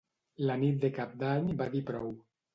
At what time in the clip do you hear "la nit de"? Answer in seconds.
0.49-0.91